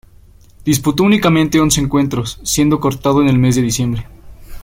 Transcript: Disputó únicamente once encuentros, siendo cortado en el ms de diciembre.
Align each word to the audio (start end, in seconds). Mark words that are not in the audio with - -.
Disputó 0.65 1.03
únicamente 1.03 1.59
once 1.59 1.79
encuentros, 1.79 2.39
siendo 2.41 2.79
cortado 2.79 3.21
en 3.21 3.27
el 3.29 3.37
ms 3.37 3.57
de 3.57 3.61
diciembre. 3.61 4.07